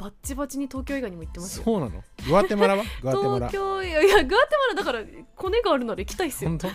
[0.04, 1.64] バッチバチに東京以外にも行ってますよ。
[1.64, 2.02] そうなの？
[2.28, 2.84] グアテマラは？
[3.00, 3.48] グアテマラ。
[3.48, 5.02] 東京いやいやグアテマラだから
[5.34, 6.50] コネがあるなら行きたいっすよ。
[6.50, 6.68] 本当？
[6.68, 6.70] い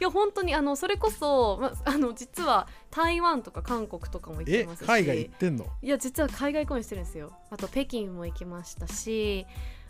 [0.00, 4.86] や本当にあのそれこそ、ま、あの実は台湾とか韓国とかも行ってえますし。
[4.86, 5.66] 海外行ってんの？
[5.82, 7.30] いや実は海外公演してるんですよ。
[7.50, 9.46] あと北京も行きましたし。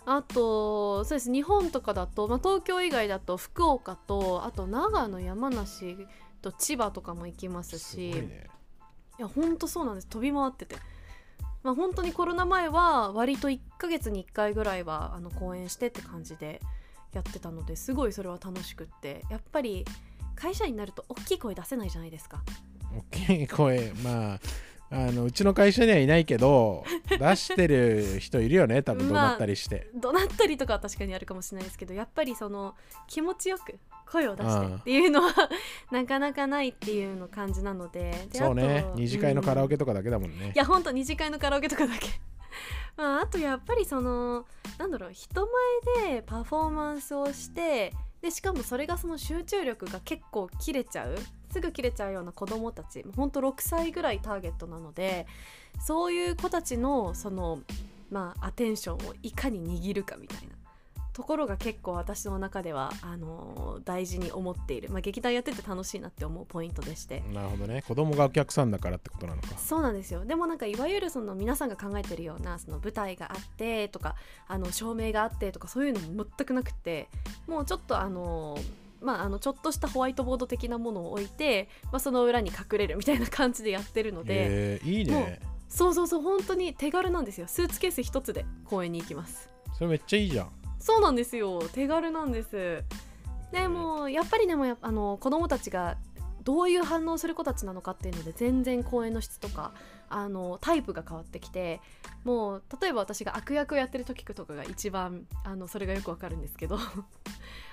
[0.07, 5.97] あとそうです日本とかだと、まあ、東京以外だと福岡とあと長野山梨
[6.43, 8.47] と千葉とかも行きますすしごいね。
[9.21, 10.09] いや本当そうなんです。
[10.09, 10.77] 飛び回ってて。
[11.63, 16.61] まあ、本当にコロナ前は割と1ヶ月に1回ぐらいはあの公演してって感じで
[17.13, 19.85] やってたのですごいそれは楽しくってやっぱり
[20.37, 22.43] 会社になると大きい声出せないじゃないですか。
[22.97, 24.41] 大きい声まあ
[24.93, 32.75] あのうちの会社にはいないけど 出してる人いるよね多分怒鳴ったりして、怒鳴ったりとかは確かにあるかもしれないですけどやっぱりその
[33.07, 33.79] 気持ちよく
[34.11, 34.75] 声を出してうん。
[34.77, 35.33] っていうのは
[35.93, 38.11] なかなかないっていうの感じなので。
[38.33, 38.85] でそうね。
[38.95, 40.53] 二次会のカラオケうんとかだけだもんね。
[40.55, 42.09] い、やほんと二次会のカラオケとかだけ。
[42.97, 44.45] まああとやっぱりその
[44.79, 45.49] なんだろう人
[45.95, 51.17] 前でパフォーマンスをしてでしかもそれがその集中力が結構切れちゃう
[51.51, 55.27] すぐ切れちゃうような子どもたちほんと6歳ぐらいターゲットなので
[55.81, 57.61] そういう子たちのその
[58.11, 60.60] まあアテンションをいかに握るかみたいな。
[61.13, 67.23] ところが結構私の中ではあのー大事に思っている、まあ、劇団やってて楽しいなって思うポイントでして。
[67.33, 67.83] なるほどね。
[67.83, 69.49] 子供がお客さんだからってことなのか。
[69.59, 70.25] そうなんですよ。
[70.25, 77.09] でもなんかいわゆるその皆さんが考えてるようなその舞台があってとかあの照明があってとかそういうのも全くなくて
[77.47, 78.59] もうちょっとあの
[79.01, 87.47] まあ、あのちょっとしたホワイトボード的なものを置いて、まあ、その裏に隠れる みたいな感じでやってるのでへえいいもねそうそうそう本当に手軽なんですよ。
[87.47, 89.49] スーツケース一つで公園に行きます。
[89.73, 91.61] それめっちゃいいじゃんそうなんですよ。
[91.73, 92.83] 手軽なんです。
[93.53, 95.97] でもやっぱりでもやあの子供たちが
[96.45, 99.73] どういう反応する子たちなのかっていうので全然公演の質とか
[100.09, 101.81] あのタイプが変わってきて
[102.25, 106.79] もう例えば私が悪役をやってる時とかが一番あのそれがよくわかるんですけど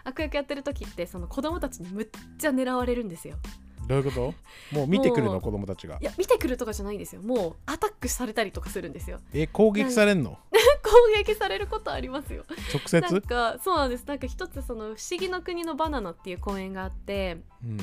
[0.04, 3.36] 悪役やってる時ってその子供たちにむっちゃ狙われるんですよ
[3.88, 4.76] どういうこと？
[4.76, 5.39] もう見てくるの？
[5.41, 5.97] 子供たちが。
[6.02, 7.21] いや見てくるとかじゃないんですよ。
[7.21, 9.19] もうアタックされたりとかするんですよ。
[9.34, 10.38] え攻撃されんの？
[10.84, 10.91] 攻
[11.23, 12.43] 撃されることありますよ。
[12.73, 14.06] 直なん接かそうなんです。
[14.06, 17.78] なんか一つその「不思議の国のバナナ」っていう公演があってうん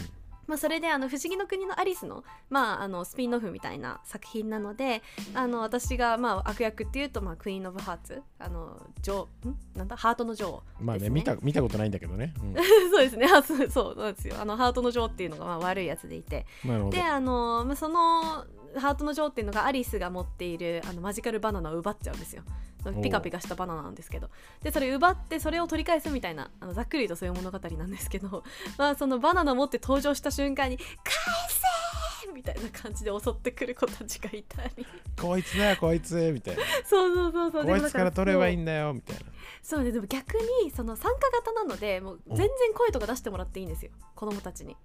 [0.47, 5.03] まあ、それであの「不思議の国のアリスの」まあ、あのスピンオフみたいな作品なので
[5.35, 9.57] あの私がまあ悪役っていうと、まあ、クイーン・オブ・ハーツあの女王ん？
[9.75, 9.97] なんだ？
[9.97, 12.55] ハートの女王まあねね見た見たことないんだけどね、うん。
[12.91, 13.27] そうですね。
[13.27, 14.37] あそうそうなんですよ。
[14.41, 16.47] あのハートの女王っていうのがまあ悪いやつでいて。
[16.91, 18.45] であの、まあ、その
[18.77, 22.43] ハートの女王っていうのがアリスが持っているあのマジカルバナナを奪っちゃうんですよ。
[22.74, 24.31] おピカピカしたバナナなんですけど。
[24.63, 28.45] でそれ奪ってそれを取り返すみたいなあのざっくりとそういう物語なんですけど、
[28.79, 30.87] まあ、そのバナナ持って登場した瞬間に「返
[31.49, 34.87] せ!」みたいな感じで襲ってくる子たちがいたり。
[35.21, 36.63] こいつだよこいつみたいな。
[36.85, 37.65] そうそうそうそう。
[37.65, 39.23] こいつから取ればいいんんだよみたいな。
[39.63, 43.93] そうねでも逆にその参加型なのでもう全然声とか出してもらっていいんですよ。
[44.15, 44.77] 子供たちに。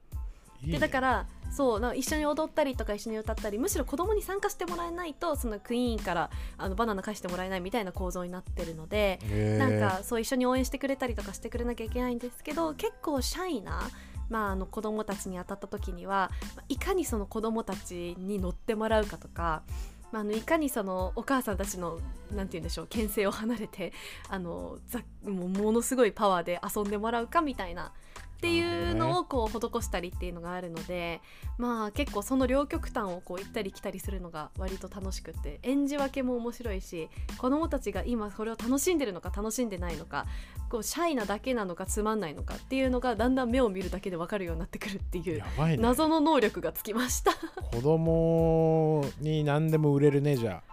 [0.64, 9.20] でだからそうな一緒に踊ったりとか一緒に歌ったりむしろ子供に参加してもらえないとそのクイーンからあのバナナ返してもらえないみたいな構造になってるので、
[9.58, 13.90] なんかそう一緒に応援してくれたりとかしてくれなきゃいけないんですけど結構シャイな、
[14.30, 19.64] まあ、あの子供たちに当たった時にはまあいかにその子供たちに乗ってもらうかとか。
[20.12, 22.00] まあ、あのいかにそのお母さんたちの
[22.36, 23.94] なんて言うんでしょう牽制を離れて
[24.28, 27.92] あのざもうものすごいパワーで遊んでもらうかみたいな
[28.40, 31.20] っていうのをこう施したりっていうのがあるので
[31.58, 40.26] まあ結構その両極端をこう行ったり来たりするのが割と楽しくって演じ分けも面白いし子供たちが今それを楽しんでるのか楽しんでないのか
[40.70, 45.78] こうシャイなだけなのかつまんないのかっていうのがだんだん目を見るだけで分かるようになってくるっていうね。
[45.78, 47.34] 謎の能力がつきました。
[47.74, 50.64] 子供に何でも売れるねじゃ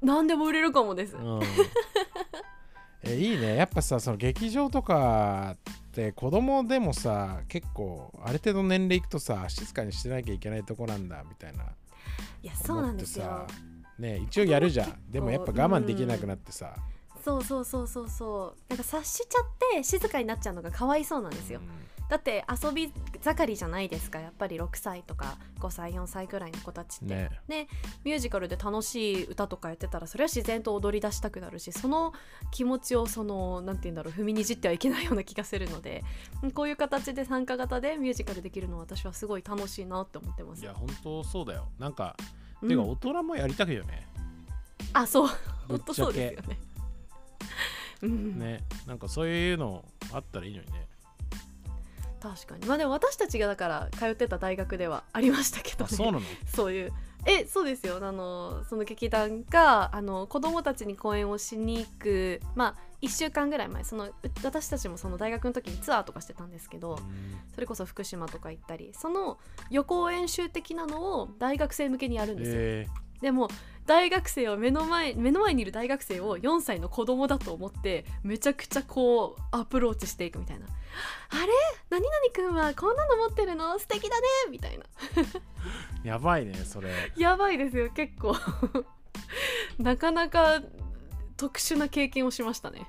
[0.00, 1.16] 何でも売れるかもです。
[1.18, 1.42] あ、うん、
[3.02, 3.56] えいいね。
[3.56, 5.56] やっぱさその劇場とか
[5.90, 11.64] って子供でもさ結構ある程度年齢いくとさ静かにしてなきゃいけないとこなんだみたいな。
[12.42, 13.26] いやそうなんですよ。
[13.26, 13.60] 思ってさ
[13.98, 15.10] ね一応やるじゃん。
[15.10, 16.74] でもやっぱ我慢できなくなってさ、
[17.24, 18.70] そうそうそうそうそう。
[18.70, 21.60] なんか察しちゃって静かになっちゃうのがかわいそうなんですよ、
[22.10, 22.92] だって遊び
[23.22, 27.30] 盛りじゃないですかやっぱり6歳とか5歳4歳ぐらいの子たちって、ね。
[27.46, 27.68] で
[28.04, 32.12] ミュージカルで楽しい歌とかやってたらそれは自然と踊り出したくなるしその
[32.50, 36.02] 気持ちをそのなんて言うんだろう踏みにじってはいけないような気がするので
[36.52, 40.62] こういう形で参加型でミュージカルできるのは私はすごい楽しいなって思ってます。
[40.62, 41.68] いや本当そうだよ。
[41.78, 42.16] なんか、
[42.60, 42.68] うん。
[42.68, 44.08] てか大人もやりたくよね。
[44.92, 45.28] あそう。
[45.68, 46.58] 本当そうですよね。
[48.02, 48.38] うん。
[48.40, 48.64] ね。
[48.86, 50.89] なんかそういうのあったらいいのにね
[52.20, 52.66] 確かに。
[52.66, 55.90] まあでも私たちがだから通ってた大学ではありましたけどね。
[55.92, 56.20] あそうなの？
[56.46, 56.92] そういう。
[57.26, 57.98] えそうですよ。
[58.00, 66.98] あのその劇団があの子供たちに公演をしに行くまあ1週間ぐらい前そのう私たちもその大学の時にツアーとかしてたんですけど
[67.54, 69.38] それこそ福島とか行ったりその
[69.70, 72.86] 予行演習的なのを大学生向けにやるんですよ、え
[73.20, 73.48] でも
[73.86, 80.66] 大学生を目の前目の前にいる大学生を4歳の子供だと思ってめちゃくちゃこうアプローチしていくみたいな
[81.30, 81.52] 「あれ？
[81.90, 83.78] 何々くんはこんなの持ってるの？
[83.78, 84.84] 素敵だね」みたいな。
[86.04, 86.90] ー、 やばいねそれ。
[87.16, 88.36] やばいですよ結構。
[89.78, 90.62] なかなか
[91.36, 92.86] 特殊な経験をしましたね。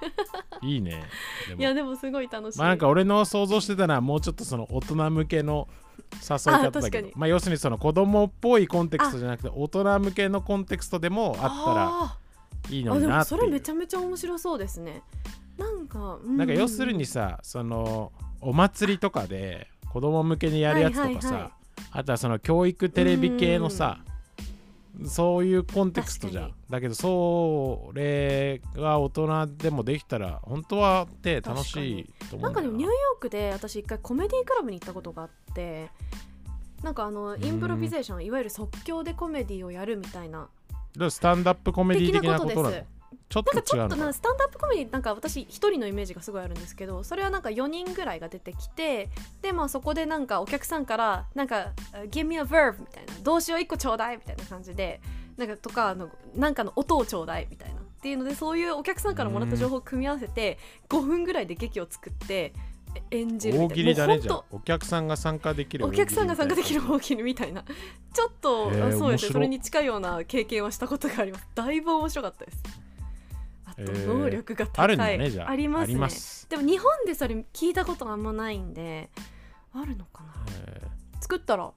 [0.62, 1.04] いいね。
[1.56, 5.68] いやでもすごい楽しい、まあなんか俺の想像してたのはもうちょっとその大人向けの
[6.28, 7.10] 誘い方だけど。
[7.14, 12.18] まあ要するにその子供っぽいコンテクストじゃなくて大人向けのコンテクストでもあったらあ
[12.70, 15.02] いいのになっていもそうれめちゃめちゃ面白そうですね。
[15.58, 21.52] なんか、うなんか要するにさそのお祭りとかで子供向けにやるやつとかさ、はいはいはい。
[21.92, 24.00] あとはその教育テレビ系のさ
[25.06, 26.48] そういうコンテクストじゃん。
[26.50, 32.62] 確だけどそれが大人でもできたら本当はって楽しいと思なうんんだよな。
[32.62, 35.90] かでもニューヨークで私一回コメディクラブに行ったことがあって
[36.82, 40.48] なんかあのインプロビゼーションいわゆる即興でコメディをやるみたいな。
[41.10, 42.84] スタンダップコメディ的な的なことですことなの？
[43.28, 43.94] ちょっなんかちと違うのか。
[43.94, 49.10] ょっとなスタンダップコメディなんか私一人のイメージがすごいあるんですけどそれはなんか4人ぐらいが出てきて
[49.42, 51.72] でまあそこでなんかお客さんからなんか
[52.10, 55.00] 「Give me a verb」みたいな動詞を1個ちょうだいみたいな感じで
[55.36, 60.58] なんかとかあのなんかの音をちょうだいみたいなっていうのでそういうお客さんからもらった情報を組み合わせて
[60.88, 62.52] 5分ぐらいで劇を作って
[62.94, 63.74] え演じるみたいな。
[63.74, 64.44] 大喜利だねじゃあ。
[64.50, 67.64] お客さんが参加できるお客さんが参加できる大喜利みたいな。
[68.12, 69.32] ちょっと、へーそうですね。
[69.32, 71.48] それに近いような経験はしたことがあります。
[71.54, 72.62] だいぶ面白かったです。
[72.66, 72.83] あ
[73.76, 73.82] と
[74.14, 75.50] 能力が高い、あるんだねじゃあ。
[75.50, 75.96] ありますね。
[75.96, 76.48] ます。
[76.48, 79.10] でも日本でそれ聞いたことあんまないんで
[79.72, 80.32] あるのかな？
[80.66, 80.82] え
[81.20, 81.72] 作ったら？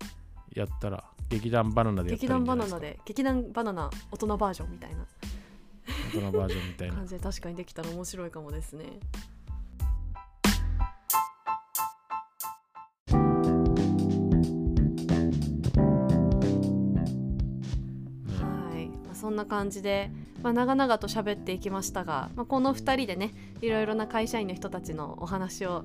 [0.53, 1.03] ーやったら。
[1.29, 2.99] 劇団バナナで劇団バナナで。
[3.05, 5.05] 劇団バナナ大人バージョンみたいな。
[6.13, 6.95] 大人バージョンみたいな。
[6.95, 8.85] 感じで確かにできたら面白いかもですね。
[19.13, 20.11] そんな感じで、
[20.43, 25.83] まあ、長々と喋っていきましたが、まあ、この2人でねいろいろな会社員の人たちのお話を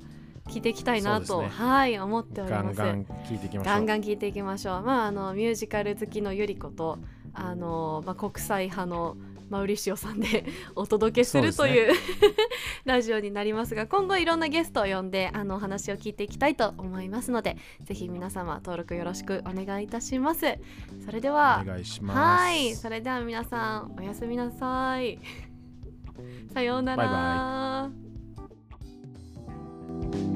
[0.49, 2.77] 聞いていきたいなと、ねはい思っております。
[2.77, 4.83] ガンガン聞いていきましょうガンガン聞いていきましょう。
[4.83, 6.99] まああのミュージカル好きのゆり子と
[7.33, 9.17] あのまあ国際派の
[9.53, 11.99] マウリシオさんでお届けするという、ね、
[12.87, 20.47] ラジオになりますが今後いろんなゲストを呼んであのお話を聞いていきたいと思いますのでぜひ皆様登録よろしくお願いいたします。
[21.05, 22.19] それではお願いします。
[22.19, 22.75] はい。
[22.75, 25.19] それでは皆さんおやすみなさい。
[26.55, 27.05] さようなら。
[27.05, 27.91] バ
[30.11, 30.32] イバイ。